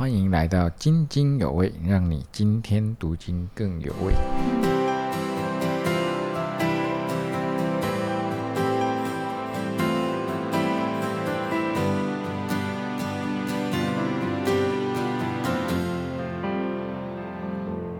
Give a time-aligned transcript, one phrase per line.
[0.00, 4.14] 欢迎来到津津有味，让你今天读经更有味。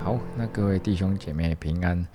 [0.03, 2.07] 好，那各位弟兄姐妹平安，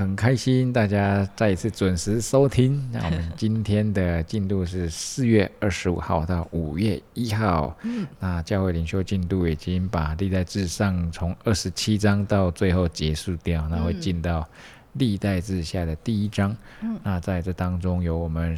[0.00, 2.82] 很开心大家再一次准时收听。
[2.90, 7.76] 那我们今天的进度是四月二十五号到五月一号。
[7.82, 14.48] 嗯，那教会领袖进度已经把历代至上从二十七章到最后结束掉，那会进到
[14.94, 16.56] 历代志下的第一章。
[16.80, 18.56] 嗯，那在这当中有我们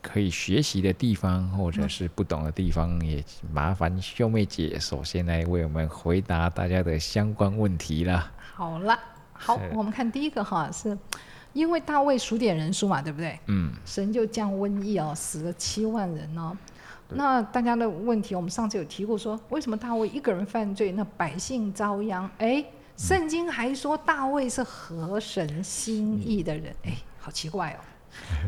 [0.00, 3.20] 可以学习的地方，或者是不懂的地方，也
[3.52, 8.30] 麻烦秀妹姐首先来为我们回答大家的相关问题了。
[8.54, 8.96] 好了，
[9.34, 10.96] 好，我们看第一个哈，是
[11.52, 13.38] 因为大卫数点人数嘛，对不对？
[13.46, 16.56] 嗯，神就降瘟疫哦，死了七万人哦。
[17.10, 22.28] 那大家的问题，我们上次有提过，说为什么大卫一个人犯罪，那百姓遭殃？
[22.38, 22.64] 哎，
[22.96, 27.78] 圣经还说大卫是合神心意的人，哎，好奇怪哦。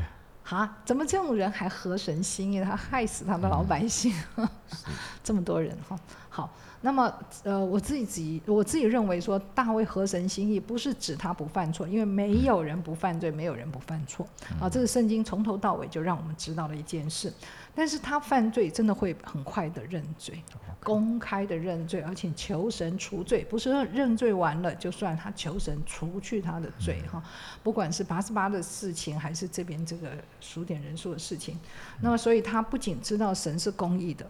[0.42, 2.62] 哈，怎么这种人还合神心意？
[2.62, 4.14] 他害死他的老百姓，
[5.22, 5.98] 这么多人哈。
[6.28, 6.50] 好，
[6.86, 14.24] 那么呃，我自己我自己认为说，大卫合神心意不是指他不犯错，因为没有人不犯罪，没有人不犯错
[14.60, 14.70] 啊。
[14.70, 17.32] 这是圣经从头到尾就让我们知道的一件事。
[17.74, 20.40] 但是他犯罪真的会很快的认罪，
[20.84, 27.20] 公开的认罪，而且求神除罪，不是认罪完了就算，他求神除去他的罪哈。
[27.64, 31.58] 不管是八十八的事情，还是这边这个数点人数的事情，
[32.00, 34.24] 那么所以他不仅知道神是公义的。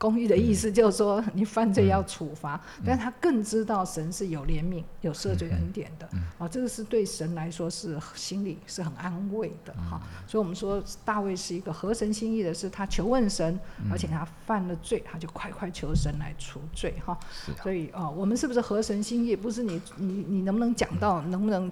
[0.00, 10.00] 公义的意思就是说，你犯罪要处罚，但是他更知道神是有怜悯、有赦罪恩典的，啊，这个是对神来说是心里是很安慰的哈。
[10.26, 17.18] 所以，我们说大卫是一个合神心意的，是他求问神，而且他犯了罪，他就快快求神来除罪哈。
[17.62, 19.36] 所以啊，我们是不是合神心意？
[19.36, 21.70] 不是你你你能不能讲到，能不能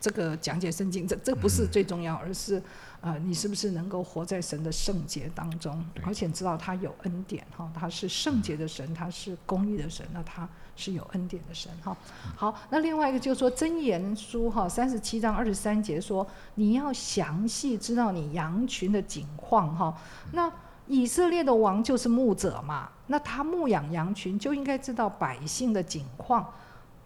[0.00, 1.04] 这个讲解圣经？
[1.04, 2.62] 这这不是最重要，而是。
[3.00, 7.70] 啊，你是不是能够活在神的圣洁当中，而且知道他有恩典哈？
[7.74, 10.46] 他是圣洁的神，他是公义的神，那他
[10.76, 11.96] 是有恩典的神哈。
[12.36, 19.96] 好，那另外一个就是说箴言书哈，三十七章二十三节说，你要详细知道你羊群的景况哈。
[20.32, 20.52] 那
[20.86, 26.46] 以色列的王就是牧者嘛，那他牧养羊群就应该知道百姓的景况。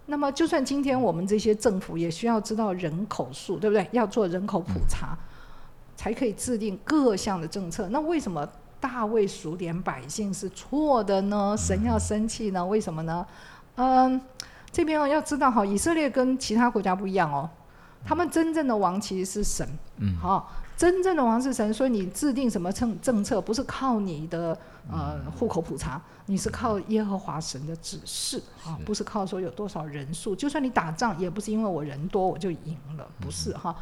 [0.06, 3.88] 那么就算今天我们这些政府也需要知道人口数，对不对？
[3.92, 5.16] 要做人口普查。
[5.96, 7.88] 才可以制定各项的政策。
[7.88, 8.46] 那为什么
[8.80, 11.56] 大卫数点百姓是错的呢？
[11.56, 12.64] 神要生气呢？
[12.64, 13.26] 为什么呢？
[13.76, 14.20] 嗯，
[14.70, 17.48] 这边哦要知道哈，以色列跟其他国家不一样哦。
[18.06, 19.66] 他们真正的王其实是神，
[19.96, 24.56] 嗯，好，真正的王是神，所以你制定什么政政策，不是靠你的
[24.92, 30.36] 呃户口普查，你是靠耶和华神的指示啊，不是靠说有多少人数。
[30.36, 33.74] 就算你打仗，也不是因为我人多我就赢了，不是哈。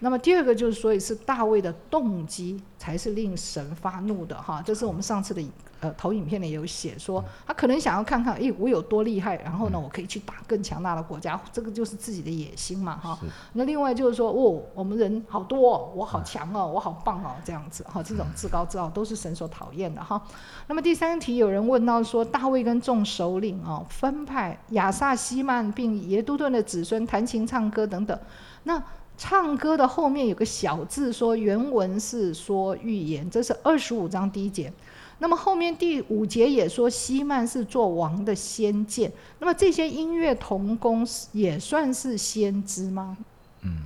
[0.00, 4.62] 那么第二个就是，所以是大卫的动机才是令神发怒的哈。
[4.64, 5.42] 这是我们上次的
[5.80, 13.18] 呃投影片里有写说，他可能想要看看，诶，我有多厉害，然后呢，我可以去打更强大的国家，这个就是自己的野心嘛哈。
[13.54, 20.22] 那另外就是说，哦，我们人好多，我好强哦，我好棒哦，这样子哈，这种自高自傲都是神所讨厌的哈。
[20.68, 28.16] 那么第三题有人问到说，大卫跟众首领哦分派亚萨西曼并耶都顿的子孙弹琴唱歌等等，
[28.62, 28.80] 那。
[29.18, 34.72] 唱歌的后面有个小字，说原文是说预言，这是二十五章第一节。
[35.18, 39.12] 那么后面第五节也说西曼是做王的先见。
[39.40, 43.16] 那么这些音乐童工也算是先知吗？
[43.62, 43.82] 嗯，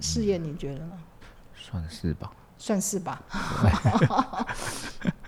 [0.00, 0.92] 试验你觉得呢？
[1.54, 2.32] 算是吧。
[2.56, 3.22] 算是吧。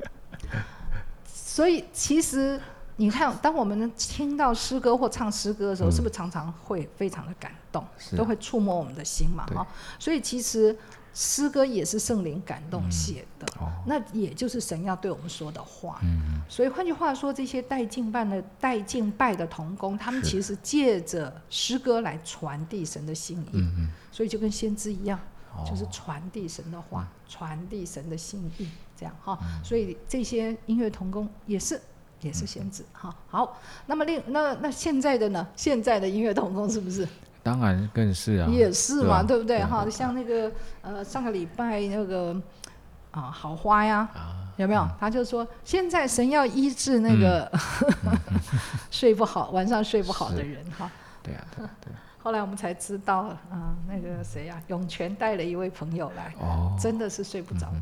[1.28, 2.58] 所以其实。
[2.98, 7.84] 你看，当我们听到诗歌或唱诗歌的时候，是不是常常会非常的感动，
[8.16, 9.44] 都会触摸我们的心嘛？
[9.54, 9.66] 哈，
[9.98, 10.74] 所以其实
[11.12, 13.46] 诗歌也是圣灵感动写的，
[13.86, 16.00] 那也就是神要对我们说的话。
[16.04, 23.58] 嗯，所以换句话说，这些带敬拜的带敬拜的童工，他们其实借着诗歌来传递神的心意。
[23.58, 25.20] 嗯所以就跟先知一样，
[25.68, 28.66] 就是传递神的话，传递神的心意，
[28.98, 29.38] 这样哈。
[29.62, 31.78] 所以这些音乐童工也是。
[32.20, 35.46] 也是先知哈好，那么另那那现在的呢？
[35.54, 37.06] 现在的音乐童工是不是？
[37.42, 39.86] 当然更是啊，也是嘛，对不对哈？
[39.88, 40.50] 像那个
[40.82, 42.34] 呃上个礼拜那个
[43.12, 44.08] 啊好花呀，
[44.56, 44.88] 有没有？
[44.98, 47.50] 他就说现在神要医治那个
[48.90, 50.90] 睡不好晚上睡不好的人哈。
[51.22, 51.44] 对啊，
[51.80, 51.92] 对。
[52.18, 53.18] 后来我们才知道
[53.48, 56.34] 啊，那个谁呀，永泉带了一位朋友来，
[56.76, 57.80] 真的是睡不着的。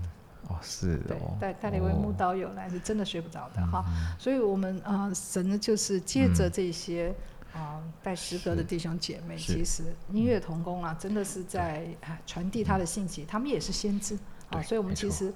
[0.49, 3.85] 哦，是对哦，，带带了一位木哦刀友来，是真的睡不着的哈。
[4.19, 7.14] 所以我们啊、呃神呢就是借着这些
[7.52, 14.19] 啊、带诗歌的弟兄姐妹，其实音乐童工啊，真的是在啊传递他的信息，他们也是先知
[14.50, 15.32] 啊，所以我们其实。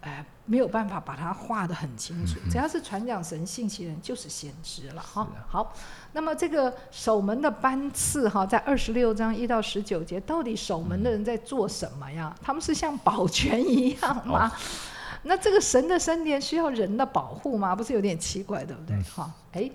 [0.00, 2.38] 哎，没有办法把它画得很清楚。
[2.44, 5.22] 嗯只要是传讲神信息的人，就是先知了哈。
[5.22, 5.74] 啊好，
[6.12, 12.34] 那么这个守门的班次哈，在二十六章一到十九节，到底守门的人在做什么呀？
[12.40, 14.48] 他们是像保全一样吗？
[14.48, 14.52] 哦
[15.22, 17.74] 那这个神的圣殿需要人的保护吗？
[17.74, 18.96] 不是有点奇怪，对不对？
[18.96, 19.70] 嗯哈、哎，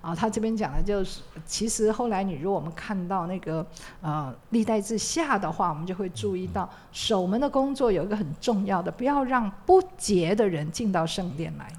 [0.00, 3.66] 啊，他这边讲的就是，其实后来你如果我们看到那个
[4.00, 11.70] 呃历代志下的话，我们就会注意到守门的工作有一个很重要的，不要让不洁的人进到圣殿来。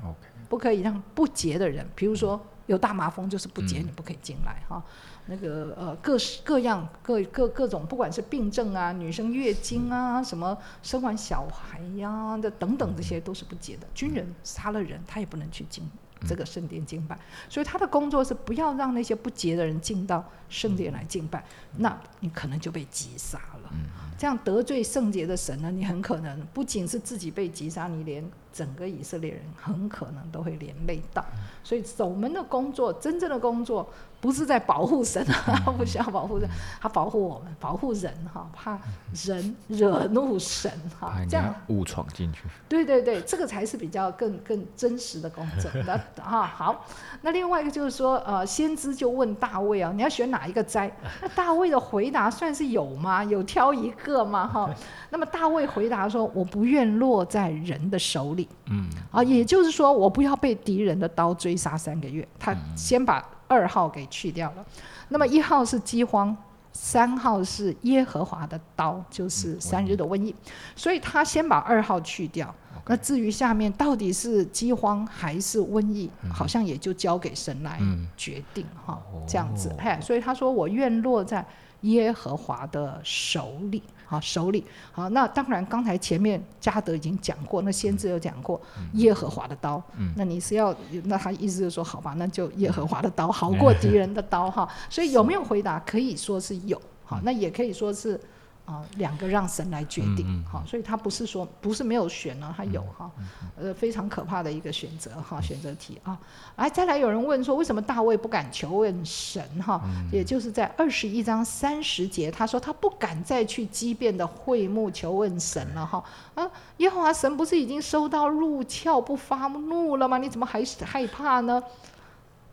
[0.49, 4.81] 不可以让不洁的人，比如说有大麻风就是不洁，嗯你不可以进来哈。
[5.27, 13.87] 那个呃各式各样各各各种，不管是病症啊、女生月经啊、什么生完小孩呀、的等等，这些都是不洁的。
[13.93, 15.83] 军人杀了人，他也不能去进
[16.27, 21.45] 这个圣殿敬拜，所以他的工作是不要让那些不洁的人进到圣殿来敬拜，
[21.77, 23.71] 那你可能就被击杀了。
[24.17, 31.23] 这样得罪圣洁的神呢，你很可能不仅是自己被击杀，你连整个以色列人很可能都会连累到。
[31.63, 33.87] 所以守门的工作，真正的工作
[34.19, 36.49] 不是在保护神啊， 不需要保护神，
[36.81, 38.77] 他保护我们，保护人哈，怕
[39.25, 42.43] 人惹怒神哈这样误闯进去。
[42.67, 45.69] 对对对，这个才是比较更更真实的工作。
[45.85, 46.85] 那 哈好，
[47.21, 50.91] 那另外一个就是说，呃，先知就问大卫啊，你要选哪一个灾？
[51.21, 53.23] 那大卫的回答算是有吗？
[53.23, 54.47] 有挑一个吗？
[54.47, 54.69] 哈，
[55.11, 58.49] 那么大卫回答说，我不愿落在人的手里。
[58.69, 62.27] 嗯，啊，也就是说，我不要被敌人的刀追杀三个月。
[62.39, 64.65] 他先把二号给去掉了，
[65.09, 66.35] 那么一号是饥荒，
[66.73, 70.35] 三号是耶和华的刀，就是三日的瘟疫，
[70.75, 72.53] 所以他先把二号去掉。
[72.89, 78.07] 那至于下面到底是饥荒还是瘟疫，好像也就交给神来嗯。
[78.15, 79.23] 决定哈、哦。
[79.27, 81.45] 这样子，嘿，所以他说我愿落在
[81.81, 88.59] 耶和华的手里，好手里，好，那当然刚才前面加德已经讲过，那先知有讲过
[88.93, 90.13] 耶和华的刀，嗯。
[90.15, 95.79] 那你是要，那他意思就是说，好吧，那就耶和华的刀好过敌人的刀哈，所以有没有回答？
[95.81, 98.19] 可以说是有，好，那也可以说是。
[98.67, 103.09] 啊，两个让神来决定，好，所以他不是说不是没有选呢，他有哈，
[103.55, 106.19] 呃，非常可怕的一个选择哈，选择题啊。
[106.57, 109.81] 哎，再来有人问说，为什么大卫不敢求问神哈？
[110.11, 116.03] 也就是在二十一章三十节，他说他不敢再去畸变的会幕求问神了哈。
[116.35, 120.17] 啊，耶和华神不是已经收到入鞘不发怒了吗？
[120.17, 121.63] 你怎么还是害怕呢？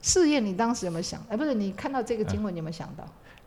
[0.00, 1.20] 试验你当时有没有想？
[1.28, 3.04] 哎，不是，你看到这个经文你有没有想到？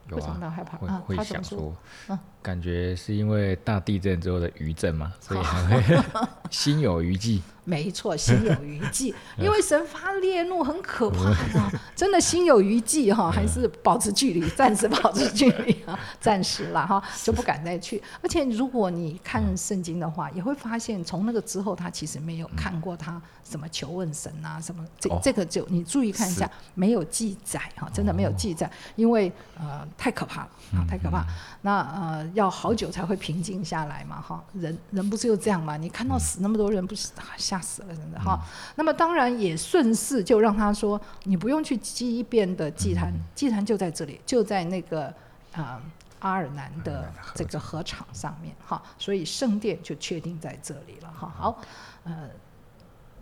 [0.10, 1.04] 有为什么啊，他害怕啊？
[1.18, 1.44] 他怎么说？
[1.44, 1.78] 想说
[2.08, 6.02] 嗯，感觉是因为大地震之后的余震嘛，所以还会
[6.50, 7.42] 心有余悸。
[7.66, 18.02] 没错，心有余悸， 因为神发烈怒很可怕的，真的心有余悸哈， 还是保持距离，暂时保持距离啊，暂时了哈，就不敢再去。
[18.22, 29.30] 而且如果你看圣经的话，也会发现从那个之后，他其实没有看过他什么求问神啊，什么这哦这个就你注意看一下，没有记载哈，真的没有记载，因为
[29.60, 31.26] 呃太可怕了啊，太可怕。
[31.64, 35.76] 那呃要好久才会平静下来嘛哈，人人不是就这样嘛？
[35.76, 38.40] 你看到死那么多人，不是啊吓死了真的哈。
[38.76, 45.12] 那么当然也顺势就让他说，你不用去祭变的祭坛，祭坛就在这里，就在那个
[45.54, 45.82] 啊、
[46.20, 51.34] 阿尔南的这个河场上面哈，所以圣殿就确定在这里了哈。
[51.36, 51.62] 好，
[52.04, 52.30] 呃。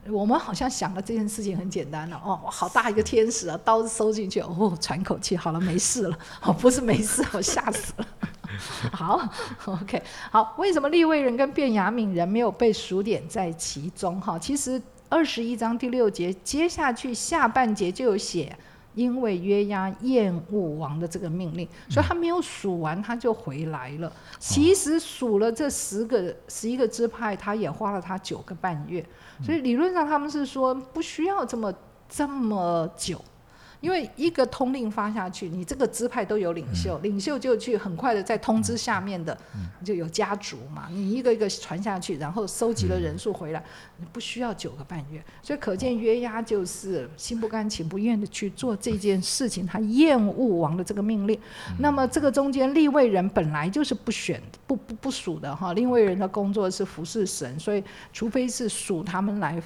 [0.07, 8.07] 我们好像想了这件事情很简单了哦，好大一个天使啊，刀子收进去哦，喘口气，好了，没事了，哦，不是没事，我吓死了。
[8.91, 9.21] 好
[9.65, 14.19] ，OK，好，为什么利未人跟便雅悯人没有被数点在其中？
[14.21, 18.57] 哈，其实二十一章第六节接下去下半节就有写，
[18.93, 24.11] 因为约押厌恶王的这个命令，所以他没有数完他就回来了。
[24.39, 29.05] 其实数了这十个十一个支派，他也花了他九个半月，
[29.43, 31.73] 所以理论上他们是说不需要这么
[32.09, 33.23] 这么久。
[33.85, 39.37] 因为一个通令发下去，你这个支派都有领袖，领袖就去很快的在通知下面的，
[39.83, 43.63] 就有家族嘛，你一个一个传下去，然后收集了人数回来，
[43.97, 51.39] 你不需要九个半月，所以可见约押就是心不甘情不愿的去做这件事情，他厌恶王的这个命令。
[51.77, 59.61] 那么这个中间立位人本来就是不选不不不属的哈，立位人的工作是服侍神，所以除非是属他们来。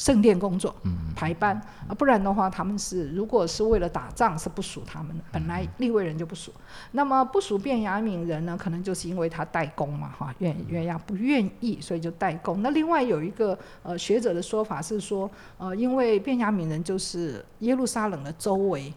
[0.00, 0.74] 圣殿工作，
[1.14, 1.54] 排班
[1.86, 5.22] 啊，不然的话，他们是如果是为了打仗，是不属他们的。
[5.30, 6.50] 本来立位人就不属，
[6.92, 12.62] 那么不属便雅悯人呢，可能就是因为他代工嘛，哈，愿愿亚不愿意，所以就代工。
[12.62, 18.90] 那另外有一个呃学者的说法是说，呃，因为便雅悯人就是耶路撒冷的周围，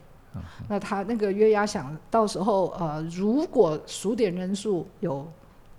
[0.69, 5.29] 那他那个约押想到时候呃，如果数点人数有。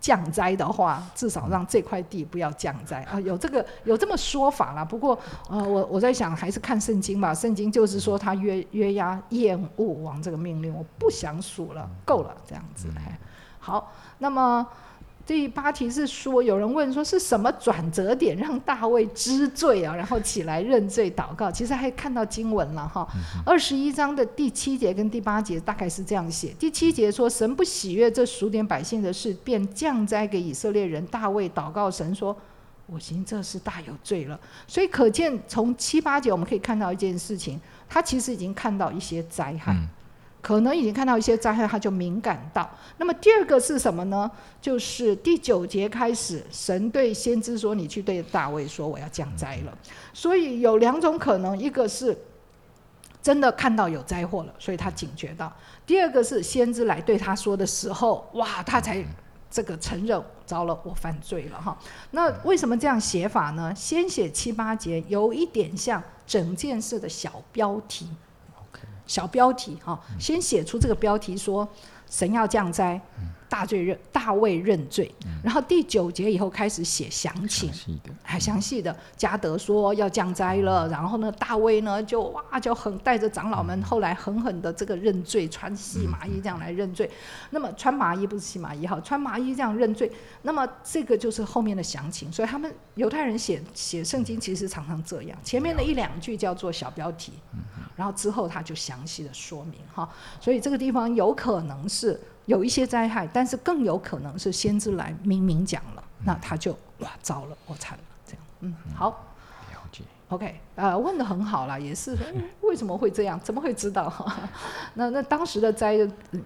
[0.04, 4.84] 降灾的话，至少让这块地不要降灾啊，有这个有这么说法啦。
[4.84, 5.18] 不过，
[5.48, 7.34] 呃，我我在想，还是看圣经吧。
[7.34, 12.88] 圣经就是说，他约约押厌恶王这个命令，我不想数了，够了，这样子。
[13.58, 14.66] 好，那么。
[15.26, 21.50] 第八题是说，有人问说是什么转折点让大卫知罪啊，然后起来认罪祷告。
[21.50, 23.08] 其实还看到经文了哈，
[23.46, 26.54] 二十一章的第七节跟第八节大概是这样写。
[26.58, 31.04] 第七节说神不喜悦这数点百姓的事，便降灾给以色列人。
[31.06, 32.36] 大卫祷告神说
[32.86, 34.38] ：“我行这事大有罪了。”
[34.68, 39.74] 所以可见从七八节我们可以看到一件事情，他其实已经看到一些灾害。
[40.44, 42.68] 可能已经看到一些灾害，他就敏感到。
[42.98, 44.30] 那么第二个是什么呢？
[44.60, 49.78] 就是第九节开始，神对先知说：“你去对大卫说，我要降灾了。”
[50.12, 52.14] 所以有两种可能：一个是
[53.22, 55.48] 真的看到有灾祸了，所以他警觉到；
[55.86, 59.02] 第二个是先知来对他说的时候，哇，他才
[59.50, 61.74] 这个承认糟了，我犯罪了哈。
[62.10, 63.72] 那为什么这样写法呢？
[63.74, 68.06] 先写七八节，有一点像整件事的小标题。
[69.06, 71.68] 小标题哈，先写出这个标题说
[72.10, 73.00] 神要降灾。
[73.54, 75.08] 大罪认大卫认罪，
[75.40, 77.70] 然后第九节以后开始写详情，
[78.20, 78.94] 还详细的。
[79.16, 87.08] 加德说要降灾了，然后呢，大卫呢就哇就很带着长老们，后来狠狠的这个认罪，穿细麻衣这样来认罪。
[87.50, 90.10] 那么穿麻衣不是细麻衣哈，穿麻衣这样认罪。
[90.42, 92.32] 那么这个就是后面的详情。
[92.32, 97.34] 所以他们犹太人写写圣经其实常常这样，前面的一两句叫做小标题，
[97.94, 100.08] 然后之后他就详细的说明哈。
[100.40, 102.20] 所以这个地方有可能是。
[102.46, 109.10] 有一些灾害，但是更有可能是先知来明明讲了，那他就哇糟了，我惨了，这样，嗯，好，
[109.72, 112.16] 了解，OK，呃，问的很好了，也是
[112.62, 113.38] 为什么会这样？
[113.40, 114.12] 怎么会知道？
[114.94, 115.96] 那那当时的灾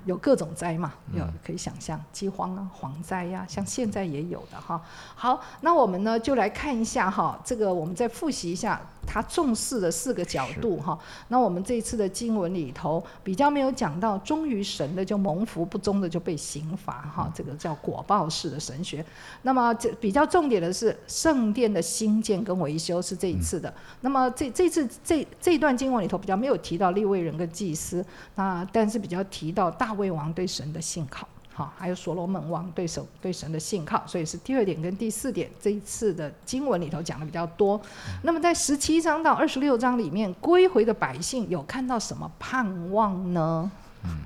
[0.04, 4.80] 有各种灾嘛，有可以想象，饥荒啊、蝗灾呀，像现在也有的哈。
[5.14, 8.80] 好，那我们呢就来看一下哈，这个我们再复习一下。
[9.10, 19.02] 他重视的四个角度哈，那我们这一次的经文里头比较没有讲到忠于神的就蒙福，不忠的就被刑罚哈，这个叫果报式的神学。
[19.40, 23.72] 那么这比较重点的是圣殿的兴建跟维修是这一次的。
[24.02, 28.02] 那么这这次这这一段经文里头比较没有提到立位人跟祭司，
[28.36, 31.28] 那但是比较提到大卫王对神的信靠。
[31.52, 37.80] 好，还有所罗门王对手对神的信靠，所以是第二点跟第四点，这一次的经文里头讲的比较多。
[38.22, 43.68] 那么在十七章到二十六章里面，归回的百姓有看到什么盼望呢？
[44.04, 44.18] 嗯，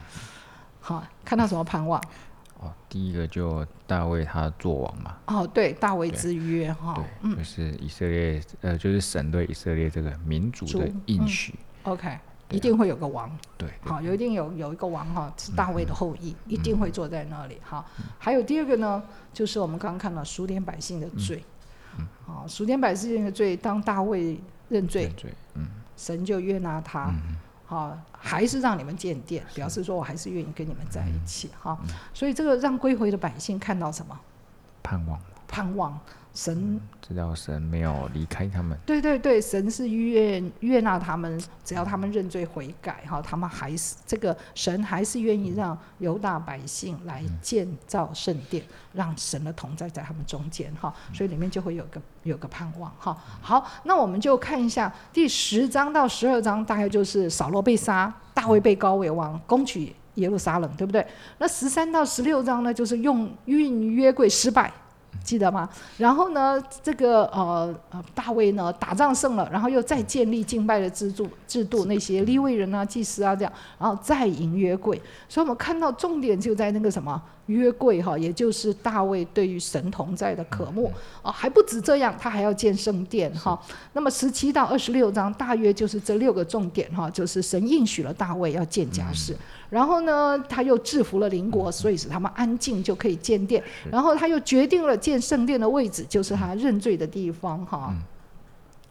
[0.82, 1.98] 好，看到什么盼望？
[2.62, 5.16] 哦，第一个就大卫他做王嘛。
[5.26, 11.54] 哦，对，大卫之约哈，对，就是以色列，呃，就是神对以色列这个民族的应许。
[11.82, 12.18] OK。
[12.50, 17.82] 一定会有个王，对，好，有一定有有一个王哈，是大卫的后裔，一定会坐在那里哈。
[18.18, 19.02] 还有第二个呢，
[19.32, 21.42] 就是我们刚刚看到数点百姓的罪，
[21.98, 22.06] 嗯。
[22.26, 24.38] 好，数点百姓的罪，当大卫
[24.68, 25.10] 认罪，
[25.54, 25.66] 嗯，
[25.96, 27.10] 神就约纳他，
[27.72, 31.78] 好，还是让你们建殿，表示说我还是愿意跟你们在一起哈。
[32.12, 34.20] 所以这个让归回的百姓看到什么？
[34.82, 35.98] 盼望，盼望。
[36.34, 53.14] 神知道神没有离开他们，对对对，神是悦悦纳他们，只要他们认罪悔改，哈，他们还是这个神还是愿意让犹大百姓来建造圣殿，让神的同在在他们中间，哈，所以里面就会有个有个盼望，哈。
[53.42, 61.06] 好，那我们就看一下第十章到十二章，大概就是扫罗被杀，大卫被高为王，攻取耶路撒冷，对不对？
[61.36, 64.72] 那十三到十六章呢，就是用运约柜失败。
[65.22, 65.68] 记得吗？
[65.98, 75.00] 然后呢，这个呃呃大卫呢打仗胜了，然后又再建立敬拜的制度制度，那些立位人啊、祭司啊这样，然后再迎约柜。
[75.28, 80.90] 所以我们看到重点就在那个什么约柜哈，也就是大卫对于神同在的渴慕。
[81.22, 83.60] 啊，还不止这样，他还要建圣殿哈。
[83.92, 89.36] 那么十七到二十六章大约就是这六个重点哈，就是神应许了大卫要建家室。
[89.68, 93.62] 然后呢，他又制服了邻国，所以使他们安静就可以建殿。
[93.90, 97.94] 然后他又决定了建圣殿的位置，就是他认罪的地方哈，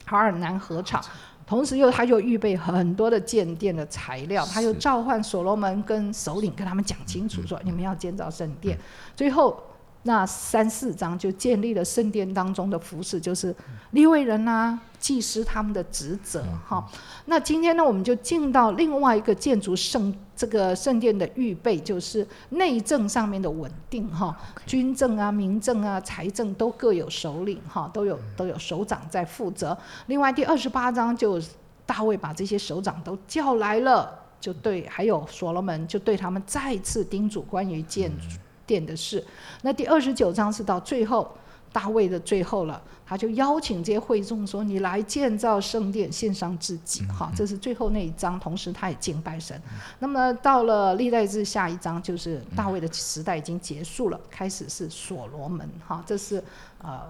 [0.06, 1.04] 哈尔南河场。
[1.52, 8.80] 同时又他又预备很多的建殿的材料，他又召唤所罗门跟首领跟他们讲清楚，说你们要建造圣殿。
[9.18, 9.62] 最后
[10.04, 13.56] 那三四章就建立了圣殿当中的服饰，就是
[13.92, 16.84] 立位人啊、祭司他们的职责哈。
[17.26, 24.36] 那今天呢，我们就进到另外一个建筑圣这个圣殿的预备，就是内政上面的稳定哈。
[24.66, 29.78] 军政啊、民政啊、财政都各有首领哈，都有都有首长在负责。
[30.08, 31.40] 另外第二十八章就
[31.86, 38.26] 大卫把这些首长都叫来了，就对，还有所罗门就对他们再次叮嘱关于建筑。
[38.72, 39.22] 殿的事，
[39.64, 41.30] 那第二十九章是到最后
[41.74, 49.62] 大卫的最后了，他就邀请这些会众说：“你来建造圣殿，献上自己。”哈，这是最后那一章，同时他也敬拜神。
[50.00, 55.70] 那么到了历代志下一章，就是大卫的时代已经结束了，开始是所罗门。
[55.86, 56.42] 哈，这是
[56.82, 57.02] 呃。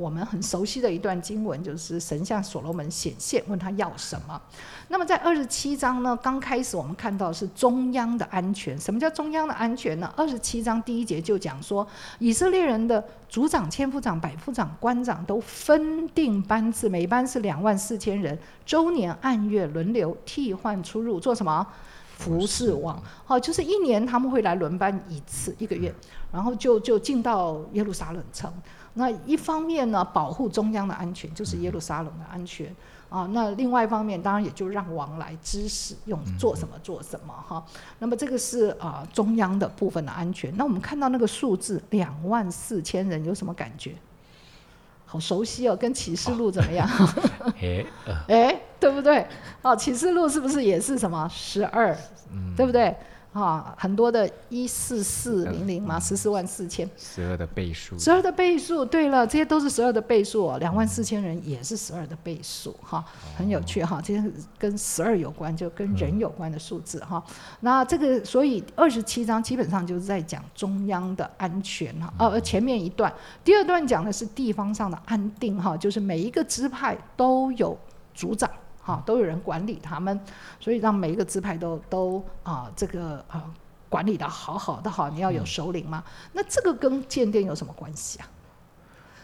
[0.00, 4.40] 我们很熟悉的一段经文，就是神向所罗门显现，问他要什么。
[4.88, 8.80] 那么在二十七章呢，刚开始我们看到是中央的安全。
[8.80, 10.10] 什么叫中央的安全呢？
[10.16, 11.86] 二十七章第一节就讲说，
[12.18, 21.66] 以色列人的族长、千夫长、百夫长、官长都分定班次，每班是两万四千人，周年按月轮流替换出入，做什么？
[22.16, 23.02] 服侍王。
[23.26, 25.94] 好，就是一年他们会来轮班一次，一个月，
[26.32, 28.50] 然后就就进到耶路撒冷城。
[28.94, 32.74] 那一方面呢，保护中央的安全，就是耶路撒冷的安全
[33.08, 33.28] 啊。
[33.32, 37.64] 那另外一方面，当然也就让王来指使用做什么做什么哈。
[38.00, 40.56] 那么这个是啊中央的部分的安全。
[40.56, 43.94] 那我们看到那个数字两万四千人，有什么感觉？
[45.06, 46.88] 好熟悉哦，跟启示录怎么样？
[47.60, 47.84] 哎，
[48.28, 49.26] 哎，对不对？
[49.62, 51.96] 哦，启示录是不是也是什么十二？
[52.56, 52.96] 对不对？
[53.32, 58.84] 啊，很多的一四四零零嘛，十四万四千，十二的倍数，十二的倍数。
[58.84, 63.04] 对了，这些都是十二的倍数哦，两万四千人也是十二的倍数，哈，
[63.36, 67.22] 很有趣哈，这些跟十二有关，就跟人有关的数字哈。
[67.60, 73.12] 那这个，所以二十七章基本上就是在讲中央的安全哈，呃，前面一段，
[73.44, 77.78] 第二段讲的是地方上的安定哈，就是每一个支派都有
[78.12, 78.50] 组长。
[78.82, 80.18] 好，都有人管理他们，
[80.58, 83.44] 所以让每一个支派都都啊，这个啊
[83.88, 85.08] 管理的好好的哈。
[85.10, 86.02] 你要有首领嘛？
[86.32, 88.28] 那这个跟建殿有什么关系啊？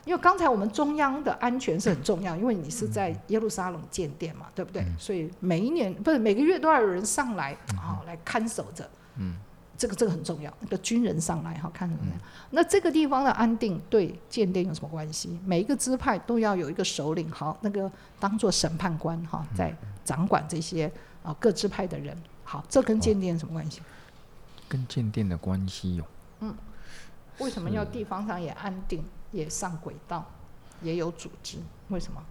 [0.05, 4.87] 因为刚才我们中央的安全是很重要，因为你是在耶路撒冷建殿嘛，对不对？
[4.99, 8.89] 所以每一年不是每个月都要有人上来啊，来看守着。
[9.17, 9.37] 嗯。
[9.77, 12.21] 这个这个很重要，那个军人上来哈，看怎么样？
[12.51, 15.39] 那这个地方的安定对建殿有什么关系？
[15.45, 20.91] 每一个支派都要有一个首领，好，那个当做审判官哈，在掌管这些
[21.23, 22.17] 啊各支派的人。
[22.45, 23.81] 好，这跟建殿什么关系？
[24.69, 26.05] 跟建殿的关系有。
[26.41, 26.55] 嗯，
[27.39, 30.25] 为什么要地方上也安定，也上轨道，
[30.81, 31.59] 也有组织？
[31.89, 32.23] 为什么？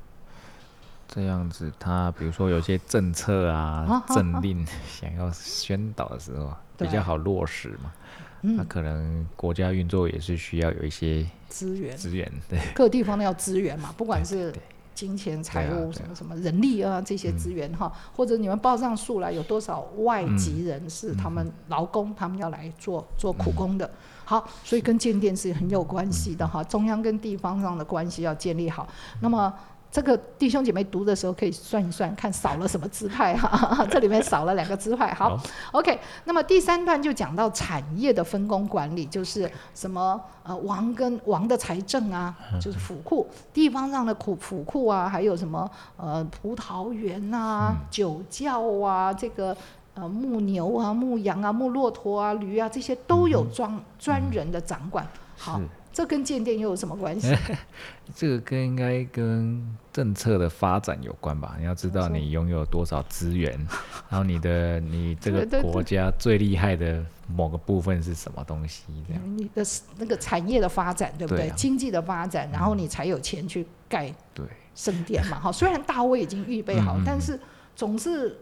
[1.08, 6.54] 这样子，他比如说有些政策啊、政令 想要宣导的时候。
[6.78, 7.90] 比较好落实嘛，
[8.42, 14.54] 那可能国家运作也是需要有一些资源，资源对，各地方都要资源嘛，不管是
[14.94, 23.90] 金钱、财务什么什么人力啊这些资源哈，或者你们报上数来有多少外籍人士，他们劳工他们要来做做苦工的，
[24.26, 28.86] 好，所以跟建店是很有关系的哈，中央跟地方上的关系要建立好，
[29.22, 29.54] 那么。
[29.96, 35.14] 这个弟兄姐妹读的时候可以算一算，看少了什么支派哈， 这里面少了两个支派。
[35.14, 35.40] 好
[35.72, 35.98] ，OK。
[36.26, 49.56] 那么第三段就讲到产业的分工管理，就是什么呃王跟王的财政啊，就是府库，地方上的库府库啊，还有什么呃葡萄园啊、酒窖啊，这个
[49.94, 55.08] 呃牧牛啊、牧羊啊、牧骆驼啊、驴啊，这些都有专专人的掌管。
[55.38, 55.62] 好。
[55.96, 57.34] 这跟建店又有什么关系？
[58.14, 61.56] 这个跟应该跟政策的发展有关吧？
[61.58, 63.54] 你要知道你拥有多少资源，
[64.12, 67.02] 然后你的你这个国家最厉害的
[67.34, 68.84] 某个部分是什么东西？
[69.08, 69.64] 这样你的
[69.98, 71.50] 那个产业的发展，对不对？
[71.56, 75.40] 经济的发展，然后你才有钱去盖对圣殿嘛。
[75.40, 77.40] 哈，虽然大卫已经预备好，但是
[77.74, 78.38] 总是。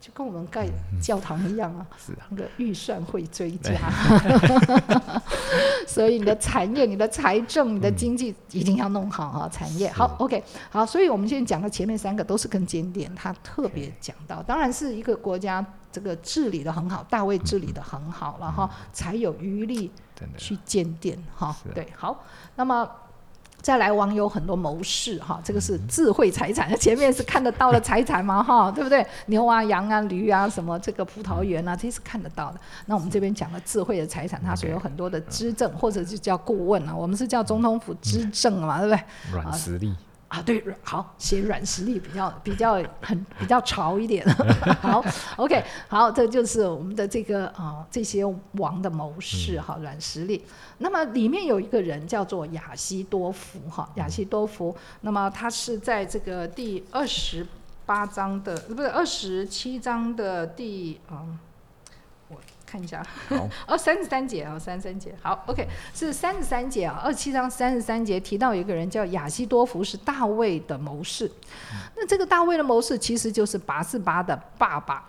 [0.00, 0.66] 就跟我们盖
[1.00, 1.86] 教堂一样啊，
[2.30, 3.74] 那个预算会追加，
[5.86, 9.48] 所以你的产业、你的财政、你的经济一定要弄好啊！
[9.52, 9.92] 产业。
[9.92, 19.92] 好，OK，好，所以我们现在讲的前面三个都是跟监点，他特别讲到，当然是一个国家这个治理的很好，大卫治理的很好了哈，才有余力
[20.38, 21.54] 去建殿哈。
[21.74, 22.24] 对，好，
[22.56, 22.88] 那么。
[23.60, 29.06] 再来，网友很多谋士哈，这个是智慧财产， 前面是看得到的财产嘛哈， 对不对？
[29.26, 32.60] 牛啊、羊啊、驴啊，什么这个葡萄园啊，这些是看得到的。
[32.86, 39.04] 那我们这边讲的智慧的财产，它是有很多的资政，或者是叫顾问啊，我们是叫总统府资政嘛，对不对？
[39.32, 39.90] 软实力。
[39.90, 39.96] 啊，
[40.46, 44.24] 对，好，写软实力比较比较很比较潮一点。
[44.80, 45.04] 好
[45.36, 50.44] ，OK，好，这就是我们的这个啊这些王的谋士哈，软实力。
[50.78, 57.46] 那么里面有一个人叫做亚西多福哈，亚西多福，那么他是在这个第二十
[57.84, 61.38] 八章的，不是二十七章的第嗯。
[62.70, 63.04] 看一下，
[63.66, 71.30] 哦，三十三节啊，三十三节，好，OK，是三十三节啊，二七章三十三节提到一个人叫亚西多福，是大卫的谋士。
[71.96, 75.04] 那这个大卫的谋士其实就是拔示巴的爸爸，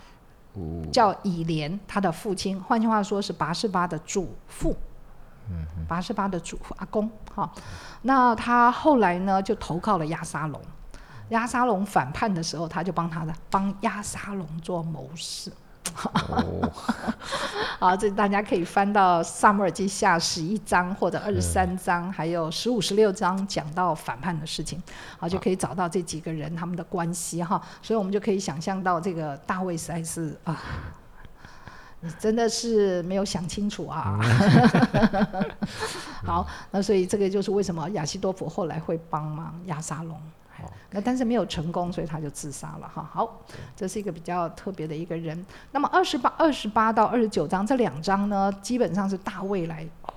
[0.91, 4.75] 叫以莲，他的父亲，换句话说是拔示巴的祖父，
[5.49, 7.51] 嗯，拔示巴的祖父阿公哈。
[8.01, 10.59] 那他后来呢，就投靠了亚沙龙，
[11.29, 15.51] 亚沙龙反叛的时候，他就帮他的帮亚沙龙做谋士。
[16.29, 16.71] 哦，
[17.79, 24.81] 好，这大家可以翻到《萨母尔记下》十一章或者二十三章，还有十五、十六章讲到反叛的事情，
[25.17, 27.61] 好，就可以找到这几个人他们的关系哈。
[27.81, 30.61] 所以我们就可以想象到这个大卫实在是啊，
[32.01, 34.19] 你真的是没有想清楚啊。
[36.25, 40.19] 好，那所以这个就是为什么亚西多夫后来会帮忙亚沙龙。
[40.91, 43.09] 那但是没有成功，所以他就自杀了哈。
[43.13, 43.41] 好，
[43.75, 45.45] 这是一个比较特别的一个人。
[45.71, 50.13] 那么二十八、二十八到二十九章这两章呢，基本上是大卫来哦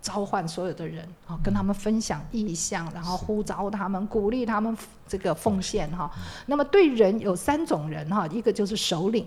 [0.00, 4.74] 召唤所有的人啊，跟他们分享意向，然后呼召他们，鼓励他们
[5.08, 6.10] 这个奉献哈。
[6.46, 9.26] 那么对人有三种人哈，一个就是首领。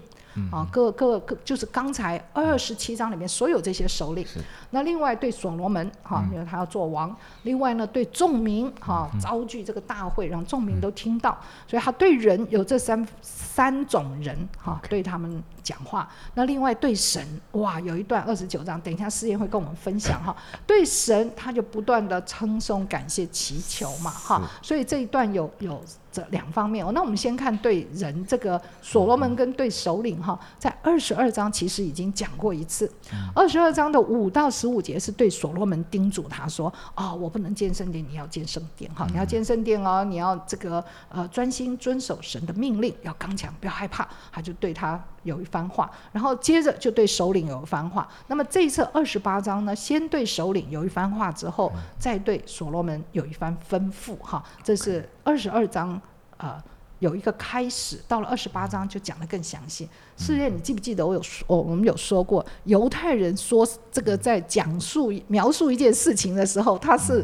[0.49, 4.25] 啊，各各各就是刚才二十七章里面所有这些首领。
[4.69, 7.13] 那另外对所罗门哈，因为他要做王。
[7.43, 11.37] 另外呢，对众民哈，招聚这个大会，让众民都听到。
[11.67, 16.09] 所以他对人有这三三种人哈，对他们讲话。
[16.35, 20.33] 那另外对神哇，有一段二十九章，等一下试验会跟我们分享哈。
[20.65, 24.41] 对神他就不断的称颂感谢祈求嘛哈。
[24.61, 25.70] 所以这一段有有。
[25.71, 26.00] meals.
[26.11, 32.91] 这两方面哦，那我们先看对人这个所罗门跟对首领哈，在二十二章其实已经讲过一次。
[33.33, 45.01] 二十二章的五到十五节是对所罗门叮嘱他说：“哦，我不能建圣殿，你要建圣殿哈，你要建圣殿哦，你要这个呃专心遵守神的命令，要刚强，不要害怕。”他就对他。
[45.23, 48.09] 有一番话，然后接着就对首领有一番话。
[48.25, 54.17] 那么这一次二十八章呢，先对首领有一番话，之后再对所罗门有一番吩咐。
[54.17, 56.01] 哈，这是二十二章，
[56.41, 56.61] 呃，
[56.99, 57.99] 有一个开始。
[58.07, 59.87] 到了二十八章就讲得更详细。
[60.17, 67.23] 四月，你记不记得我有说，我们有说过，犹太人说这个在讲述描述一件事情的时候，他是。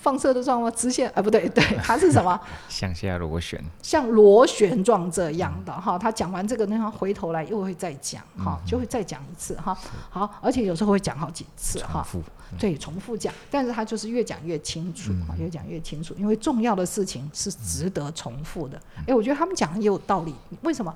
[0.00, 0.72] 放射的状况？
[0.72, 1.10] 直线？
[1.14, 2.38] 啊，不对， 对，它是什么？
[2.68, 3.62] 向下螺旋。
[3.82, 9.76] 像螺旋状这样的哈，他讲完这个，那他回头来又会再讲哈，就会再讲一次哈。
[10.08, 12.04] 好，而且有时候会讲好几次哈。
[12.10, 12.22] 重复。
[12.58, 18.80] 对，重复讲，但是他就是越讲越清楚越讲越清楚，因为重要的事情是值得重复的。
[19.06, 20.34] 哎，我觉得他们讲的也有道理。
[20.62, 20.92] 为什么？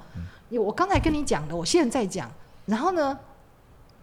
[0.51, 2.29] 因为我刚才跟你讲的，我现在在讲，
[2.67, 3.17] 然后呢？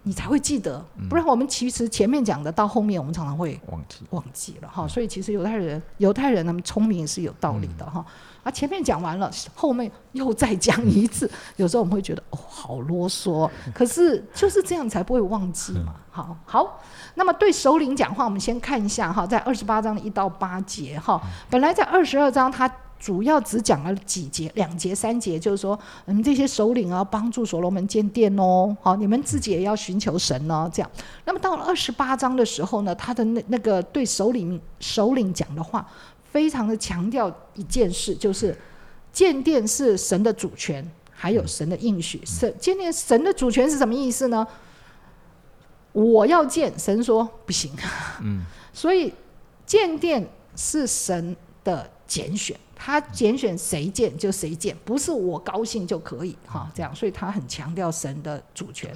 [0.04, 4.88] 你才会记得，不然我们其实前面讲的到后面我们常常会忘记忘记了哈。
[4.88, 8.04] 所以其实犹太人犹太人他们聪明是有道理的哈。
[8.44, 15.94] 啊，前面讲完了，后面又再讲一次，有时候我们会觉得哦好啰嗦，可是就是这样才不会忘记嘛。
[16.10, 16.82] 好，好，
[17.14, 22.68] 那么对首领讲话，我们先看一下哈，在二十八章的一到八节哈，本来在二十二章他。
[23.02, 30.92] 主要只讲了几节，两节、三节，就是说，你们这些首领啊，帮助所罗门建殿哦，好，你们自己也要寻求神哦，这样。
[31.26, 35.84] 那么到了二十八章的时候呢，他的那那个对首领首领讲的话，
[36.32, 38.56] 非常的强调一件事，就是
[39.12, 42.22] 建殿是神的主权，还有神的应许。
[42.24, 44.46] 神建殿，神的主权是什么意思呢？
[45.92, 47.72] 我要建，神说不行。
[48.22, 49.12] 嗯， 所以
[49.66, 52.56] 建殿是神的拣选。
[52.84, 58.92] 他拣选谁建就谁建，不是我高兴就可以哈，这样，所以他很强调神的主权。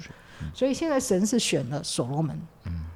[0.52, 2.86] 所以现在神是选了所罗门，嗯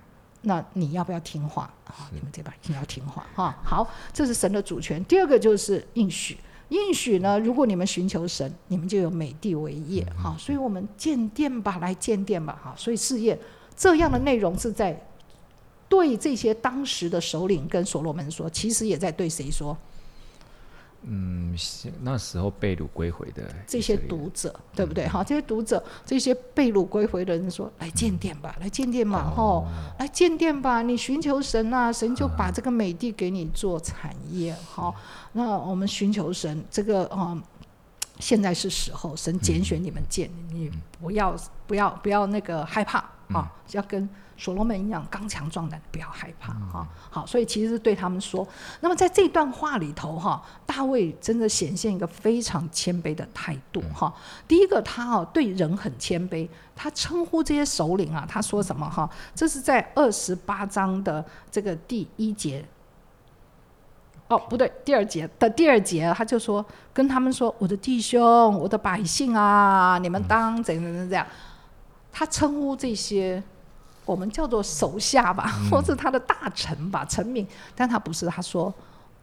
[0.42, 2.11] 那你要不要听话啊？
[2.12, 3.57] 你们这把一定要听话哈。
[3.62, 5.03] 好，这是神的主权。
[5.05, 6.37] 第二个就是应许，
[6.70, 10.35] 应许呢，如果你们寻求神，你们就有美地为业哈。
[10.40, 12.74] 所以我们建殿吧，来建殿吧哈。
[12.76, 13.38] 所以事业
[13.76, 15.00] 这样的内容是在
[15.88, 19.79] 对这些当时的首领跟所罗门说，其实也在对谁说？
[21.03, 21.57] 嗯，
[22.03, 25.09] 那时候被掳归回的这些读者，对不对？
[25.09, 29.67] 哈，这些读者，这些被掳归回的人说：“来建殿吧，来建殿嘛，吼，
[29.99, 30.83] 来建殿吧！
[30.83, 34.55] 你寻求神啊，神就把这个美地给你做产业。
[34.67, 34.95] 好，
[35.33, 37.43] 那我们寻求神，这个啊，
[38.19, 41.35] 现在是时候，神拣选你们建，你不要
[41.67, 44.07] 不要不要那个害怕啊，要跟
[44.40, 46.88] 所罗门一样刚强壮胆，不要害怕哈。
[47.11, 48.46] 好，所以其实是对他们说。
[48.81, 54.11] 那么在这段话里头哈，大卫真的显现一个非常谦卑的态度哈。
[54.48, 59.09] 第一个，他哦对人很谦卑，他称呼这些首领啊，他说什么哈？
[59.35, 62.64] 这是在二十八章的这个第一节。
[64.29, 68.22] 哦，不对，第二节的第二节，他就说跟他们说：“我的弟兄，
[68.59, 71.26] 我的百姓啊，你们当怎样怎样怎样。”
[72.11, 73.42] 他称呼这些
[74.05, 78.73] 我们叫做手下吧，或是他的大臣吧，臣民，但他不是，他说：“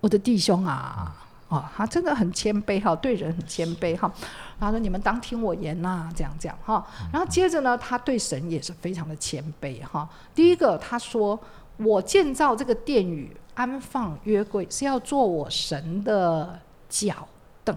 [0.02, 1.16] 我的弟兄啊，
[1.50, 4.12] 哦，他真的很谦卑哈，对人很谦卑哈。”
[4.60, 10.08] 他说：“你们当听我言呐，这样这样哈。”然后接着呢，他对神也是非常的谦卑哈。
[10.34, 11.40] 第一个，他说
[11.78, 17.28] ：“我建造这个殿宇。”安放约柜是要做我神的脚
[17.66, 17.76] 凳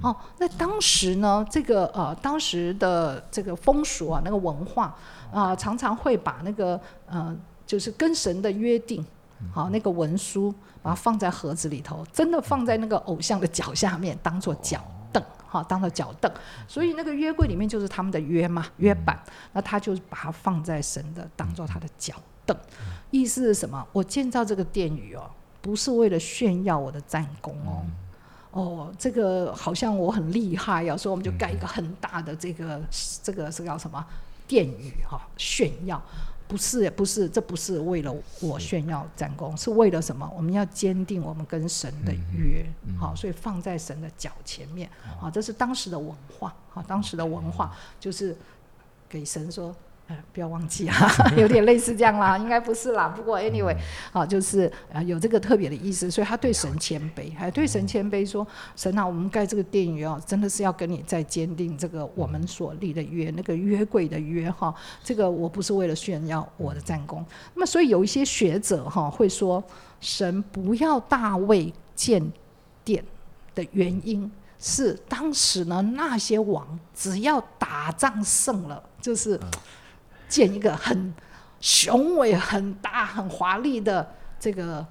[0.00, 0.16] 哦。
[0.38, 4.92] 那当时呢，这个呃，当时的这个风俗啊，那个文化
[5.32, 7.34] 啊，常常会把那个呃，
[7.66, 9.04] 就是跟神的约定，
[9.52, 16.30] 好那个文书，把它放在盒子里头，真的放在那个偶像的脚下面，当做脚凳，哈，当做脚凳。
[16.68, 19.18] 所以那个约柜里面就是他们的约嘛，约板。
[19.52, 22.14] 那他就把它放在神的，当做他的脚
[22.44, 22.56] 凳。
[23.10, 23.86] 意思是什么？
[23.92, 27.86] 我建造这个殿宇哦，不是为了炫耀我的战功哦。
[28.50, 32.80] 哦，这个好像我很厉害哦，所以我们就盖一个很大的这个
[33.22, 34.04] 这个是叫什么
[34.52, 35.26] 殿宇哈？
[35.38, 36.02] 炫耀？
[36.46, 40.30] 不是，不是，这不是为了我炫耀战功，是为了什么？
[40.36, 42.66] 我们要坚定我们跟神的约，
[43.00, 48.36] 好，所以放在神的脚前面，好，这是当时的文化，好，当时的文化就是
[49.08, 49.74] 给神说。
[50.32, 53.08] 不要忘记啊， 有点类似这样啦， 应该不是啦。
[53.08, 53.74] 不过 anyway，
[54.12, 64.74] 啊，就是啊有这个特别的意思，所以他对神谦卑，还对神谦卑说：“神啊，我们盖这个殿宇哦，真的是要跟你再坚定这个我们所立的约，那个约柜的约哈。
[65.02, 67.24] 这个我不是为了炫耀我的战功。
[67.54, 69.62] 那么，所以有一些学者哈会说，
[70.00, 72.22] 神不要大卫建
[72.84, 73.02] 殿
[73.54, 79.40] 的原因是当时呢那些王只要打仗胜了，就是。
[80.32, 81.12] 建一个很
[81.60, 84.84] 雄伟、很大、很华丽的这个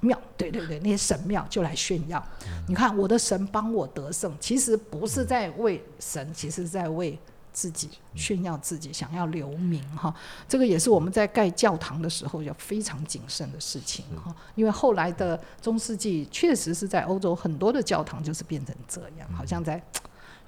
[0.00, 2.20] 庙，对对对，那些神庙就来炫耀。
[2.66, 7.16] 你看，我的神帮我得胜，其实不是在为神，其实在为
[7.52, 10.12] 自己炫耀自己，想要留名哈。
[10.48, 14.34] 这个也是我们在盖教堂的时候要非常谨慎的事情哈。
[14.56, 19.80] 因为后来的中世纪确实是在欧洲很多的教堂就是变成这样，好像在。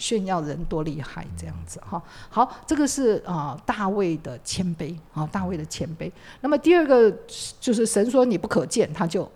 [0.01, 6.11] 炫耀人多厉害这样子哈，好，这个是啊大卫的谦卑啊，大卫的谦卑。
[6.41, 7.15] 那么第二个
[7.61, 9.31] 就是神说你不可见，他就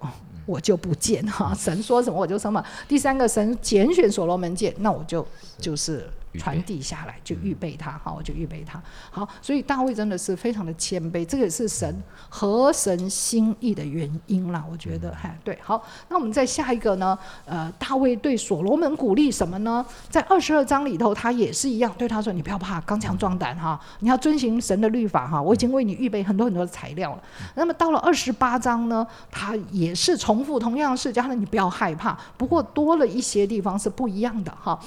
[0.46, 1.54] 我就不见哈。
[1.54, 2.64] 神说什么我就什么。
[2.88, 5.24] 第三个神拣选所罗门见，那我就
[5.58, 6.08] 就是。
[6.38, 19.84] 传递下来就预备他，好，我就预备他，好，所以大卫真的是非常的谦卑，这个是神合神心意的原因啦，我觉得，哈，对，好，那我们再下一个呢，呃，大卫对所罗门鼓励什么呢？
[20.10, 27.22] 在二十二章里头，他也是一样对他说：“你不要怕，刚强壮胆哈，你要遵行神的律法哈，我已经为你预备很多很多的材料了。”
[27.54, 34.78] 那么到了二十八章呢，他也是重复同样的事，叫他你不要害怕，不过多了一些地方是不一样的哈。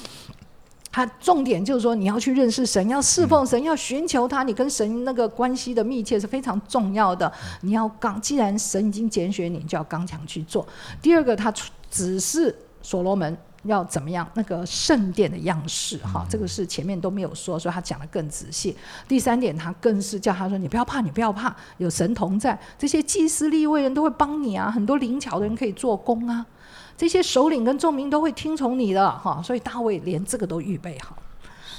[0.97, 4.41] 他重点就是说，你要去认识神，要侍奉神，要寻求他。
[4.41, 7.31] 你跟神那个关系的密切是非常重要的。
[7.61, 10.67] 你要刚，既然神已经拣选你，就要刚强去做。
[10.99, 11.53] 第二个，他
[11.91, 14.27] 只是所罗门要怎么样？
[14.33, 18.75] 那个圣殿的样式，哈，这个是前面都没有说，所以他讲的更仔细。
[19.07, 26.43] 第三点，他更是叫他说：“你不要怕，你不要怕，有神同在，这些祭司立位人都会帮你啊，很多灵巧的人可以做工啊。”
[26.97, 31.15] 这些首领跟众民都会听从你的哈，所以大卫连这个都预备好，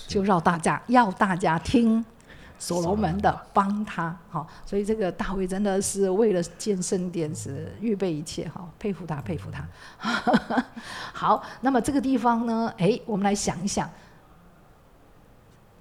[0.06, 2.04] 就让大家要大家听
[2.56, 4.46] 所罗门的，帮他哈。
[4.64, 9.66] 所以这个大卫真的是为了建圣殿是预备一切哈，佩服他，佩服他。
[11.12, 13.90] 好，那么这个地方呢，哎，我们来想一想，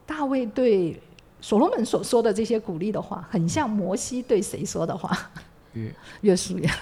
[0.08, 1.00] 大卫对
[1.40, 5.16] 所罗门所说的这些鼓励的话，很像摩西对谁说的话？
[5.74, 6.74] 约约书亚，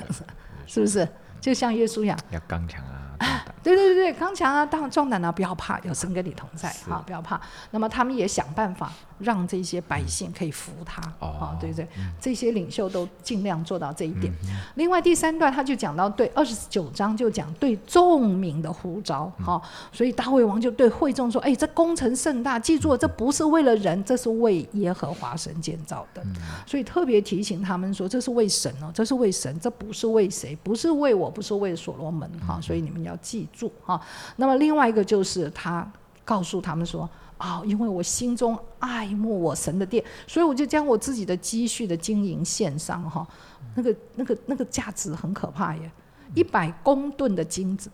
[0.65, 1.05] 是不是？
[1.45, 2.83] 就像耶稣一样，要刚强
[3.19, 3.45] 啊！
[3.61, 7.39] 对对对对，刚强啊，大壮胆啊，不要怕，有神跟你同在啊，不要怕。
[7.69, 8.91] 那么他们也想办法。
[9.19, 11.87] 让这些百姓可以服他，啊，对不对？
[12.19, 14.33] 这些领袖都尽量做到这一点。
[14.75, 26.21] 另外第三段他就讲到对二十九章就讲对众民的呼召，哈，所以大卫王就对会众说：“哎，这工程盛大，记住这不是为了人，这是为耶和华神建造的。”
[26.67, 32.59] 所以特别提醒他们说：“这是为神哦，这是为神，这不是为谁，不是为我，不是为所罗门，哈。
[32.61, 33.99] 所以你们要记住哈。
[34.35, 35.89] 那么另外一个就是他。
[36.23, 37.07] 告诉他们说。
[37.37, 43.27] 哦、因为我心中爱慕我神的殿，所以我就将我自己的积蓄的经营献上哈。
[43.75, 45.91] 那个、那个、那个价值很可怕耶，
[46.33, 47.89] 一百公吨的金子。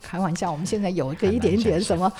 [0.00, 2.10] 开玩笑，我们现在有一个一点点什么，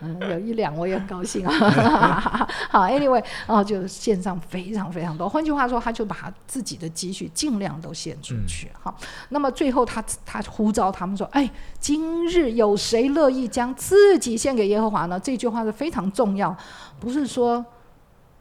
[0.00, 1.52] 嗯，有一两我也很高兴啊。
[2.70, 5.28] 好，anyway，然后就献上非常非常多。
[5.28, 8.96] 换句话说，他就把他自己的积蓄尽量都献出去好。
[9.28, 16.56] 那么最后他他呼召他们说：“哎，今日有谁乐意将自己献给耶和华呢？”这句话是非常重要，
[16.98, 17.64] 不是说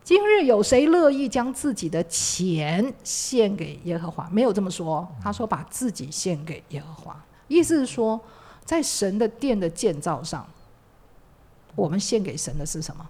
[0.04, 4.28] 今日有谁乐意将自己的钱献给耶和华？
[4.32, 8.20] 没有这么说，他说把自己献给耶和华，意思是说，
[8.66, 10.46] 在神的殿的建造上，
[11.76, 13.08] 我们献给神的是什么？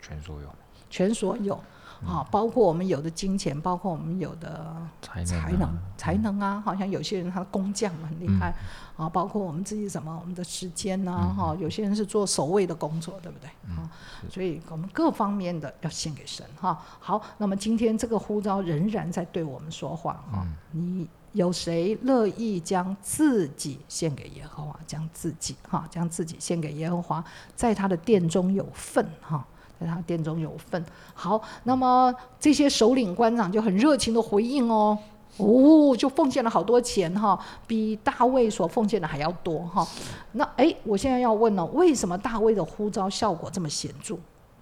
[0.00, 0.48] 全所有。
[0.88, 1.60] 全所有。
[2.06, 5.78] 啊，包括我们有的金钱，包括我们有的才能才能啊。
[5.98, 8.54] 才能啊，好像有些人他工匠很厉害、
[8.96, 13.50] 啊，包括我们自己什么我们的时间呐、哈、有些人是做守卫的工作，对不对？
[13.76, 13.84] 啊，
[14.30, 16.82] 所以我们各方面的要献给神哈。
[16.98, 21.06] 好，那么今天这个呼召仍然在对我们说话哈，你。
[21.32, 24.78] 有谁乐意将自己献给耶和华？
[24.86, 29.46] 将自己哈，将自己献给耶和华，在他的殿中有份哈，
[29.80, 30.84] 在他殿中有份。
[31.14, 34.98] 好，那么这些首领官长就很热情的回应哦，
[35.36, 39.86] 哦，就奉献了好多钱哈，比大卫所奉献的还要多哈。
[40.32, 44.16] 那诶，我现在要问了，为什么大卫的呼召效果这么显著？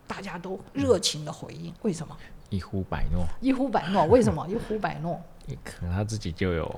[0.07, 2.15] 大家都热情的回应，为什么？
[2.51, 4.47] 一呼百诺，一呼百诺，为什么？
[4.49, 5.21] 一呼百诺，
[5.65, 6.75] 可能他自己就有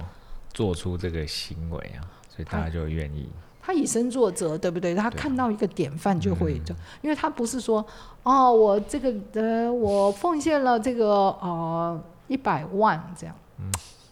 [0.52, 3.28] 做出这个行为啊，所以大家就愿意。
[3.62, 4.94] 他以身作则，对不对？
[4.94, 7.84] 他看到一个典范就会就，因为他不是说
[8.22, 11.06] 哦，我这个呃，我奉献了这个
[11.40, 13.36] 呃一百万这样，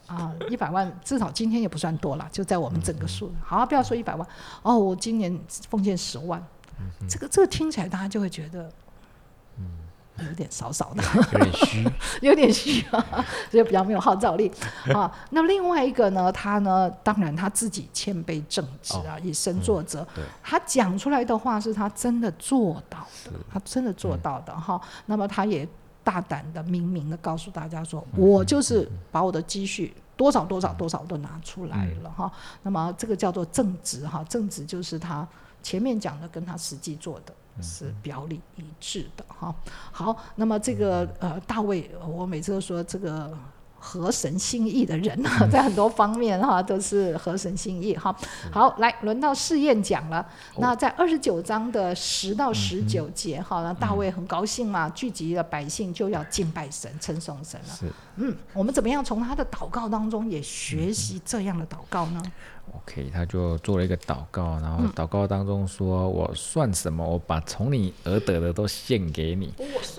[0.06, 4.28] 啊，一百万至少今天也不算多了，就在我们整个数，好，不要说一百万，
[4.62, 5.36] 哦，我今年
[5.70, 6.40] 奉献十万，
[7.08, 8.70] 这个这个听起来大家就会觉得，
[10.26, 11.02] 有点少少的。
[11.32, 11.90] 有点虚，
[12.22, 14.50] 有点虚啊，所以比较没有号召力
[14.94, 15.10] 啊。
[15.30, 20.06] 那另外一个呢，他呢，当然他自己谦卑正直啊，以身作则。
[20.14, 24.80] 对，他讲出来的话是他真的做到的，他真的做到的哈。
[25.06, 25.66] 那么他也
[26.02, 29.94] 大胆的、明明的告诉大家说，我就是把我的积蓄。
[30.16, 32.28] 多少多少多少都拿出来了哈，
[32.64, 35.24] 那么这个叫做正直哈，正直就是他
[35.62, 39.54] 前面讲的跟他实际做的是表里一致的哈。
[39.90, 43.36] 好，那么这个呃大卫，我每次都说这个
[43.80, 48.14] 合神心意的人啊，在很多方面哈都是合神心意哈。
[48.52, 50.26] 好，来轮到试验讲了。
[50.56, 57.74] 那在二十九章的十到十九节哈，那大卫很高兴嘛，聚集了百姓就要敬拜神、称颂神了。
[57.74, 62.20] 是嗯，我们怎么样从他的祷告当中也学习这样的祷告呢？
[62.76, 67.06] OK，他就做了一个祷告，然后祷告当中说：“我算什么？
[67.06, 69.52] 我把从你而得的都献给你。”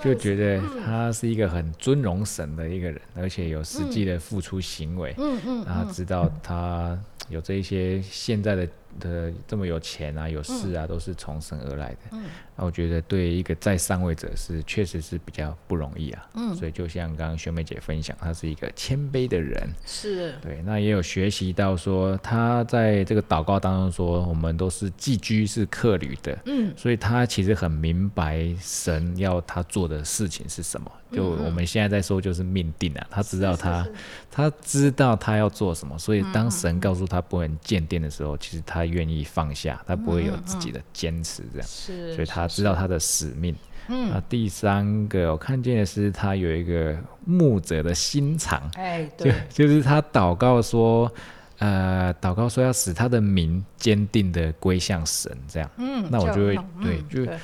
[0.04, 5.14] 就觉得他是一个很尊荣神的一个人，而且有实际的付出行为。
[5.18, 6.98] 嗯嗯然后知道他
[7.30, 8.68] 有这一些现在的
[9.00, 11.98] 的这么有钱啊、有势啊，都是从神而来的。
[12.12, 12.26] 嗯，
[12.56, 16.28] 那我觉得对一个在上位者是确实是比较不容易啊。
[16.36, 19.70] 嗯所以就像刚刚学妹姐分享，她是一个谦卑的人。
[19.86, 30.92] 是对，那也有学习到说，他在这个祷告当中说，我们都是寄居是客旅的，嗯所以他其实很明白神要他做的事情是什么。
[31.12, 33.88] 就我们现在在说，就是命定啊，他知道他，
[34.30, 43.56] 他知道他要做什么，所以当神告诉他不能鉴定的时候，其实他愿意放下，他不会有自己的坚持这样，是，所以他知道他的使命。
[43.92, 46.96] 嗯那第三个我看见的是，他有一个
[47.26, 48.62] 牧者的心肠。
[48.76, 51.12] 哎对，就是他祷告说，
[51.58, 55.68] 呃，祷告说要使他的名坚定的归向神，这样。
[55.78, 57.40] 嗯，那我就会嗯对就对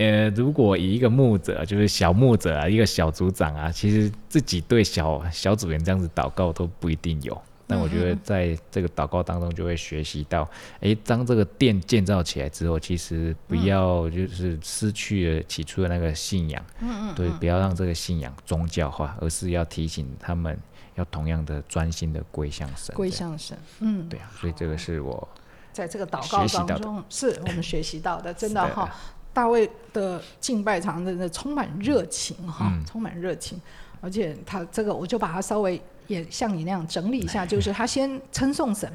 [0.00, 7.38] 呃，如果以一个牧者，就是小牧者啊，一个小组长啊，其实自己对小小组员这样子祷告都不一定有。
[7.66, 10.48] 但我觉得在这个祷告当中，就会学习到，
[10.80, 20.58] 诶，当这个殿建造起来之后，其实不要就是失去了起初的那个信仰，嗯嗯对，不要让这个信仰宗教化，而是要提醒他们
[20.94, 22.94] 要同样的专心的归向神。
[22.96, 25.28] 归向神，嗯，对啊，所以这个是我
[25.72, 28.90] 在这个祷告当中，是我们学习到的，真的是哈。
[29.32, 33.60] 大卫的敬拜场真的充满热情哈，嗯充满热情，
[34.00, 38.92] 而且他这个我就把它稍微也像你那样整理一下，就是他先称颂神，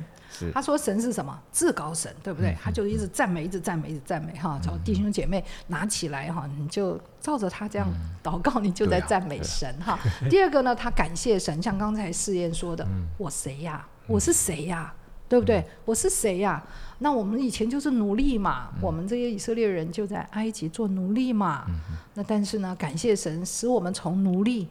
[0.53, 1.39] 他说神是什么？
[1.53, 2.55] 至高神，对不对？
[2.61, 4.59] 他就一直赞美，一直赞美，一直赞美哈。
[4.61, 7.87] 找弟兄姐妹拿起来哈，你就照着他这样
[8.21, 9.97] 祷告，你就在赞美神哈。
[10.29, 12.85] 第二个呢，他感谢神，像刚才试验说的，
[13.17, 13.87] 我谁呀？
[14.07, 14.93] 我是谁呀？
[15.27, 15.65] 对不对？
[15.85, 16.63] 我是谁呀、
[16.99, 21.65] 那我们以前就是奴隶嘛，我们这些以色列人就在埃及做奴隶嘛。
[22.13, 24.67] 那但是呢，感谢神使我们从奴隶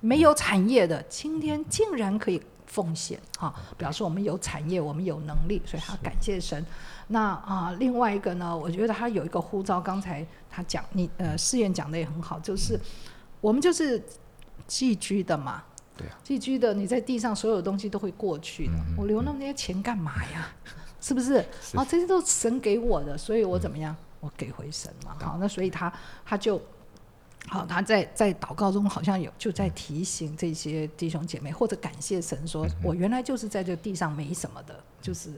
[0.00, 6.64] 没有产业的，今天竟然可以奉献哈、表示我们有产业，我们有能力，所以他感谢神。
[7.08, 12.78] 那啊、另外一个呢，我觉得他有一个呼召，刚才他讲你呃试验讲的也很好，就是
[13.40, 14.00] 我们就是
[14.66, 15.62] 寄居的嘛。
[15.96, 18.72] 对啊，寄居的，你在地上所有东西都会过去的。
[18.98, 20.48] 我留那么些钱干嘛呀？
[21.06, 21.34] 是不是？
[21.76, 23.94] 啊，这些都是神给我的，所以我怎么样？
[24.18, 25.16] 我给回神嘛。
[25.20, 25.92] 好，那所以他
[26.24, 26.60] 他就
[27.46, 35.30] 好，他在在祷告中好像有就在提醒这些弟兄姐妹，或者感谢神说，我原来就是在这地上没什么的，就是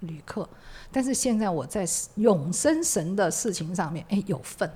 [0.00, 0.46] 旅客，
[0.90, 1.86] 但是现在我在
[2.16, 4.70] 永生神的事情上面，哎，有份，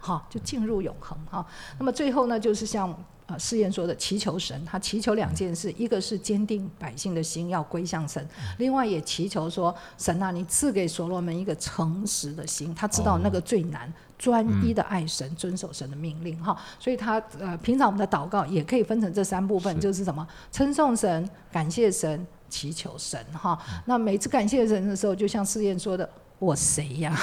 [0.00, 1.46] 好，就进入永恒哈。
[1.78, 2.92] 那么最后呢，就是像
[3.26, 8.26] 呃试验说的，祈求神，他祈求两件事，一个是坚定百姓的心要归向神，
[8.58, 13.92] 另外也祈求说，神啊，你赐给所罗门一个诚实的心，他知道那个最难。
[14.16, 23.58] 专一的爱神，遵守神的命令，哈，所以他呃，平常我们的祷告也可以分成这三部分，就是什么称颂神、感谢神、祈求神，哈。
[23.84, 26.08] 那每次感谢神的时候，就像试验说的，
[26.44, 27.18] 我谁呀？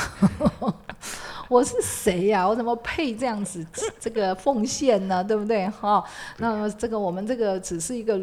[1.47, 2.47] 我是谁呀？
[2.47, 3.65] 我怎么配这样子
[3.99, 5.23] 这个奉献呢？
[5.23, 5.67] 对不对？
[5.69, 6.03] 哈，
[6.37, 8.19] 那么这个我们这个只是一个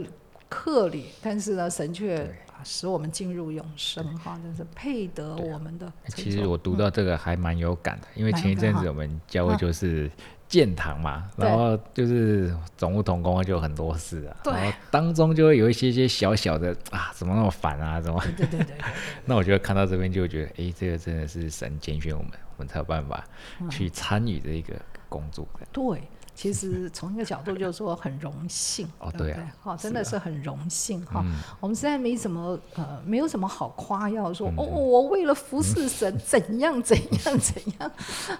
[0.48, 5.92] 客旅，但是呢，神却啊使我们进入永生，哈，真是配得我们的。
[6.08, 10.10] 其实我读到这个还蛮有感的，因为前一阵子我们教会就是
[10.48, 18.18] 建堂嘛，然后就是总务同工就有很多事啊，然后当中就会有一些些小小的啊，怎么那么烦啊，怎么？
[18.36, 18.76] 对对对
[19.26, 23.22] 那我觉得看到这边就觉得，哎，这个真的是神拣选我们，我们才有办法
[23.60, 24.74] 嗯去参与这一个
[25.08, 25.66] 工作的。
[25.70, 26.00] 对，
[26.38, 29.56] 其实从一个角度就是说很荣幸，哦对不对对啊？
[29.60, 37.90] 哈、真的是是很荣幸哈、嗯我们实在没什么呃，没有什么好夸耀说、哦，我为了服侍神、怎样怎样怎样。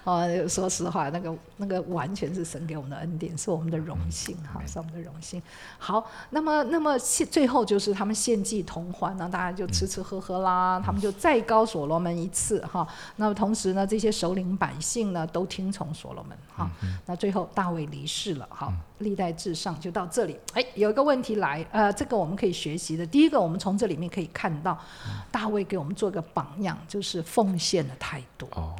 [0.05, 5.41] 啊、 说实话，那个那个完全是神给我们的恩典，是我们的荣幸哈、是我们的荣幸。
[5.77, 12.87] 好，那么那么现最后就是他们献祭同欢，那大家就吃吃喝喝啦，他们就再高所罗门一次哈。
[13.17, 16.71] 那么同时呢，这些首领百姓呢都听从所罗门哈。
[17.05, 20.39] 那最后大卫离世了，好，历代至上就到这里。
[20.53, 23.05] 哎，有一个问题来，呃，这个我们可以学习的。
[23.05, 24.77] 第一个，我们从这里面可以看到，
[25.31, 28.47] 大卫给我们做一个榜样，就是奉献的态度。
[28.55, 28.75] 哦，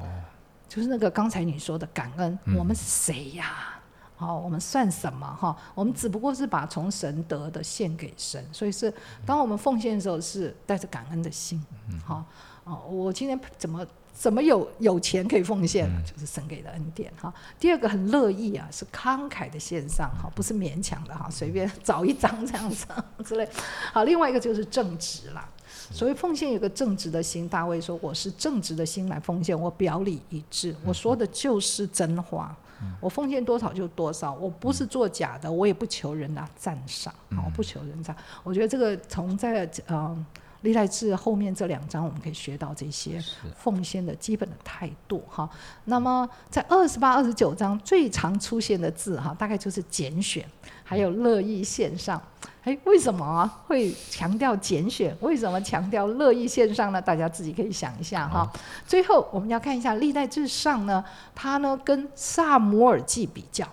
[0.67, 3.75] 就是那个刚才你说的感恩，我们是谁呀？
[4.15, 5.55] 好、我们算什么哈？
[5.73, 8.93] 我们只不过是把从神得的献给神，所以是
[9.25, 11.63] 当我们奉献的时候是带着感恩的心。
[12.05, 12.25] 好、
[12.65, 13.87] 哦，我今天怎么
[14.19, 16.01] 怎么有有钱可以奉献呢？
[16.05, 17.33] 就是神给的恩典哈。
[17.57, 22.85] 第二个很乐意啊，是慷慨的献上哈，不是勉强的哈，随便找一张这样子
[23.23, 23.47] 之类。
[23.93, 25.47] 好，另外一个就是正直啦。
[25.89, 32.53] 所谓奉献有个正直的心，大卫说：“我是正直的心来奉献，我表里一致，我说的就是真话。
[32.99, 38.13] 我奉献多少就多少，我不是做假的，我也不求人啊赞赏，好，我不求人赞。
[38.43, 40.25] 我觉得这个从在呃
[40.61, 43.23] 历代志后面这两章，我们可以学到这些
[43.55, 45.49] 奉献的基本的态度哈。
[45.85, 50.45] 那么在二十八、二十九章最常出现的字哈，大概就是拣选，
[50.83, 52.21] 还有乐意献上。
[52.63, 55.15] 哎，为什么啊会强调拣选？
[55.21, 57.01] 为什么强调乐意献上呢？
[57.01, 58.45] 大家自己可以想一下哈。
[58.85, 61.03] 最后我们要看一下历代志上呢，
[61.33, 63.65] 它呢跟萨摩尔记比较。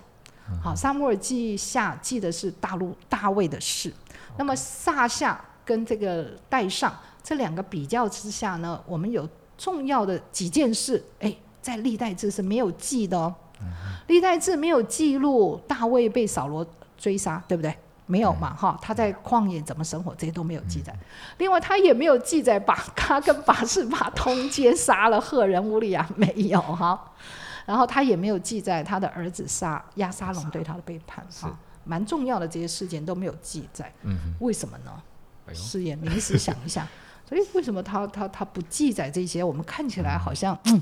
[0.63, 3.93] 好，萨摩尔记下记的是大陆大卫的事，
[4.37, 13.35] 那么萨下跟这个带上这两个比较之下呢，我们有重要的几件事，哎，在历代志是没有记的哦。
[14.07, 16.65] 历代志没有记录大卫被扫罗
[16.97, 17.75] 追杀，对不对？
[18.05, 20.95] 没有嘛，哈，他在旷野怎么生活，这些都没有记载。
[21.39, 27.11] 另外，他也没有记载把他跟拔示巴通奸杀了赫人乌利亚，没有哈。
[27.65, 33.91] 然后他也没有记载他的儿子杀亚沙龙对他的背叛，哈，蛮重要的这些事件都没有记载。
[34.03, 34.91] 嗯，为什么呢？
[35.47, 36.87] 哎呦，试验临时想一下，
[37.27, 39.43] 所以为什么他他他不记载这些？
[39.43, 40.81] 我们看起来好像嗯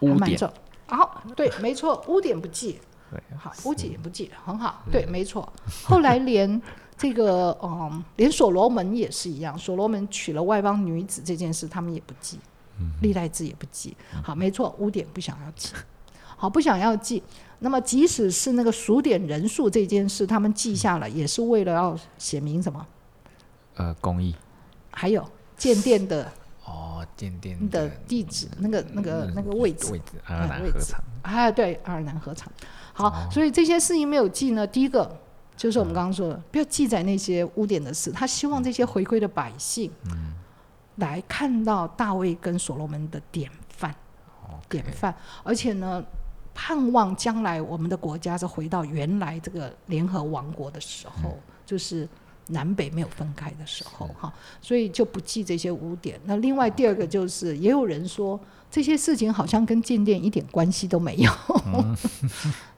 [0.00, 0.38] 还污点。
[0.86, 2.78] 好，对， 没错，污点不记，
[3.10, 5.52] 对，好，污点也不记，很好，对，没错。
[5.84, 6.60] 后来连
[6.96, 12.38] 这个嗯，连所罗门也是一样，所罗门娶了外邦女子这件事，他们也不记，
[13.02, 13.96] 历代志也不记。
[14.22, 15.72] 好，没错，污点不想要记，
[16.36, 17.22] 好，不想要记。
[17.58, 22.86] 那么即使是那个数点人数这件事，他们记下了，也是为了要写明什么？
[23.76, 24.34] 呃，工艺，
[24.90, 26.30] 还有建店的
[26.64, 27.88] 哦，建店的。
[28.08, 32.50] 地址，那个那个那个位置，位置，阿尔南位场，啊，对，爱尔兰合场。
[32.92, 34.66] 好，所以这些事情没有记呢。
[34.66, 35.18] 第一个
[35.56, 38.10] 就是我们刚刚说的，不要记载那些污点的事。
[38.10, 39.90] 他希望这些回归的百姓，
[40.96, 43.94] 来看到大卫跟所罗门的典范，
[44.68, 46.02] 典范，而且呢，
[46.54, 52.08] 盼望将来我们的国家是回到原来这个联合王国的时候，就是
[52.48, 56.20] 南北没有分开的时候，哈，所以就不记这些污点。
[56.24, 58.38] 那另外第二个就是，也有人说
[58.70, 61.32] 这些事情好像跟静电一点关系都没有，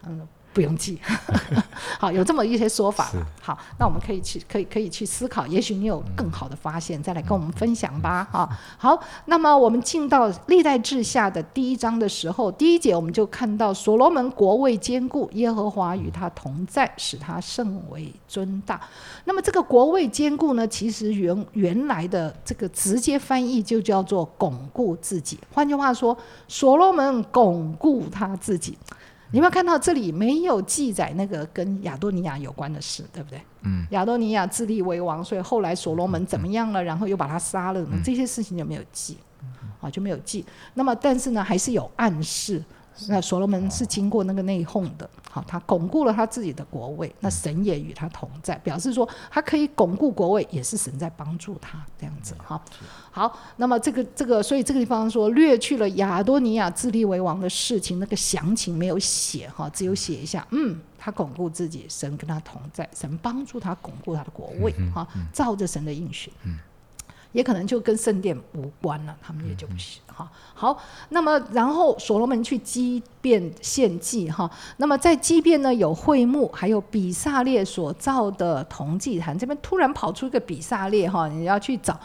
[0.06, 0.26] 嗯。
[0.58, 0.98] 不用记，
[2.00, 3.12] 好，有这么一些说法。
[3.40, 8.26] 好，那我们可以去，可以可以去思考，也许你有更好的发现，再来跟我们分享吧。
[8.32, 18.80] 哈，好，那么我们进到历代志下的第一章的时候，第一节我们就看到所罗门国位坚固，耶和华与他同在，使他甚为尊大。
[19.26, 25.38] 那么这个国位坚固呢，其实原原来的这个直接翻译就叫做巩固自己。
[25.54, 28.76] 换句话说，所罗门巩固他自己。
[29.30, 33.40] 你有没有看到这里没有记载那个跟亚多尼亚有关的事，对不对？
[33.62, 33.86] 嗯。
[33.90, 36.82] 亚多尼亚自立为王，所以后来所罗门怎么样了？
[36.82, 39.18] 然后又把他杀了，这些事情就没有记，
[39.80, 40.44] 啊，就没有记。
[40.74, 42.62] 那么，但是呢，还是有暗示。
[43.06, 52.60] 那所罗门是经过那个内讧的，好，他巩固了他自己的国位，那神也与他同在，表示说他可以巩固国位，也是神在帮助他这样子哈。
[53.10, 66.32] 好，那么这个这个，所以这个地方说略去了亚多尼亚自立为王的事情，那个详情没有写哈，只有写一下，嗯，他巩固自己，神跟他同在，神帮助他巩固他的国位哈，照着神的应许。
[67.38, 70.28] 也可能就跟圣殿无关了，他们也就不行哈。
[70.54, 70.76] 好，
[71.10, 81.96] 那么然后所罗门去畸变献祭哈，那么在畸变呢有会幕，还有比萨列所造的铜祭坛，这边突然跑出一个比萨列哈，你要去找。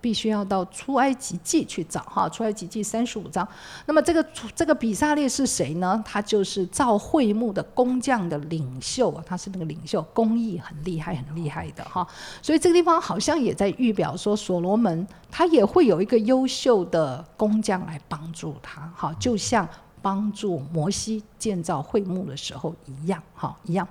[0.00, 3.46] 必须要到出埃及记去找哈，出埃及记三十五章。
[3.86, 4.24] 那么这个
[4.54, 6.02] 这个比萨列是谁呢？
[6.04, 12.06] 他就是造会幕的工匠的领袖啊，他是那个领袖，工艺很厉害，很厉害的哈。
[12.40, 19.68] 所以这个地方好像也在预表说，所罗门他也会有一个优秀的工匠来帮助他哈，就像。
[20.02, 23.86] 帮助摩西建造会幕的时候一样，哈，一样。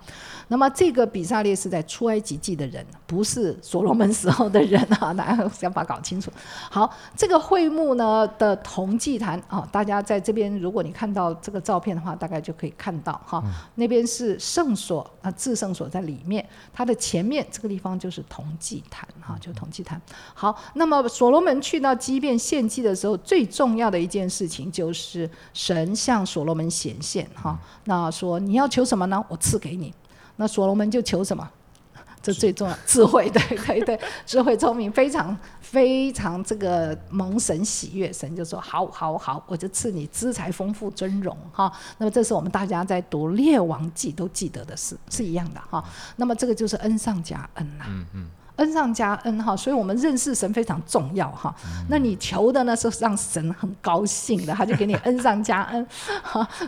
[0.48, 6.32] 那么这个比萨列是在出埃及记的人，不是所罗门时候的人啊， 大家想法搞清楚。
[6.70, 13.44] 好，这个会幕呢的铜祭坛啊，大家在这边，如果你看到这个照片的话，大概就可以看到哈，
[13.76, 20.02] 那边是圣所啊，至圣所在里面，它的前面这个地方就是铜祭坛哈，就铜祭坛。
[20.34, 25.96] 好，那么所罗门去到基变献祭的时候，最重要的一件事情就是神。
[26.00, 29.22] 向所罗门显现，哈，那说你要求什么呢？
[29.28, 29.94] 我赐给你。
[30.38, 31.48] 那所罗门就求什么？
[32.24, 38.12] 这最重要，智慧，对对对，智慧聪明，非常非常这个蒙神喜悦。
[38.12, 41.72] 神就说：好，好，好，我就赐你资财丰富、尊荣，哈。
[41.98, 45.84] 那么这是我们大家在读列王记都记得的事，是一样的，哈。
[46.18, 47.86] 那么这个就是恩上加恩呐。
[47.88, 48.30] 嗯嗯。
[48.60, 51.54] 恩上加恩哈，所以我们认识神非常重要哈。
[51.90, 55.88] 那你求的呢是让神很高兴的，他就给你恩上加恩。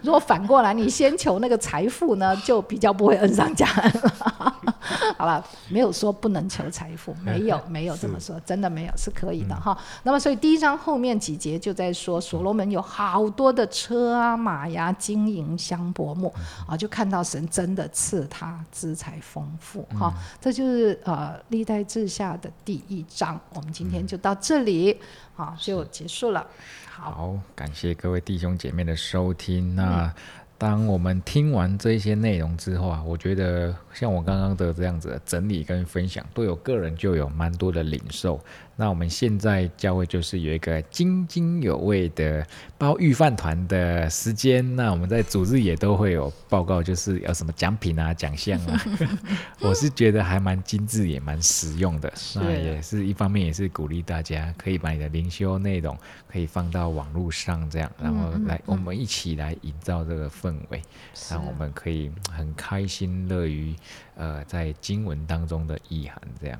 [0.01, 4.55] 如果反过来你先求那个财富呢，就比较不会恩上加恩了。
[5.17, 9.77] 好了，没有说不能求财富，没有没有这么说，真的没有是可以的哈。
[10.03, 16.33] 那么所以第一章后面几节就在说，所罗门有好多的车啊马呀金银香柏木
[16.67, 20.11] 啊，就看到神真的赐他资财丰富哈。
[20.39, 24.99] 这就是呃历代志下的第一章，我们今天就到这里
[25.36, 26.45] 好就结束了。
[26.89, 30.13] 好，感谢各位弟兄姐妹的收听那。
[30.57, 38.39] 当我们听完这些内容之后啊，我觉得像我刚刚的这样子整理跟分享，对我个人就有蛮多的领受。
[38.76, 42.45] 那我们现在教会就是有一个津津有味的
[42.78, 48.82] 包预饭团的时间，那我们在主日也都会有报告，就是有什么奖品啊、奖项啊。
[49.61, 52.11] 我是觉得还蛮精致，也蛮实用的。
[52.34, 55.95] 那也是一方面，也是鼓励大家可以把你的灵修内容
[56.28, 60.82] 可以放到网络上，这样，然后来我们一起来营造这个氛围，
[61.30, 63.76] 让我们可以很开心乐于
[64.15, 66.59] 呃在经文当中的意涵，这样。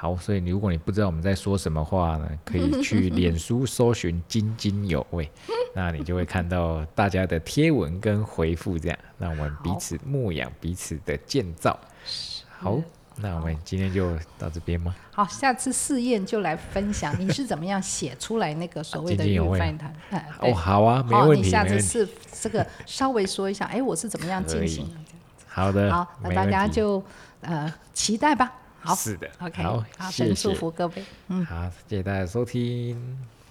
[0.00, 5.28] 好，所以如果你不知道我们在说什么话呢，可以去脸书搜寻“津津有味”，
[5.74, 11.76] 那你就会看到大家的贴文跟回复，这样让我们彼此牧养彼此的建造。
[12.60, 12.78] 好，
[13.16, 14.94] 那我们今天就到这边吗？
[15.10, 19.92] 好，下次试验就来分享 你是怎么样写出来那个所谓的语饭谈。
[20.38, 21.42] 哦，好啊，没问题。
[21.42, 22.08] 你下次是
[22.40, 24.88] 这个稍微说一下，哎，我是怎么样进行？
[25.48, 27.02] 好的，好，那大家就
[27.40, 28.52] 呃期待吧。
[28.88, 32.96] 好，是的，OK，好，神祝福各位，嗯，好，谢谢大家收听。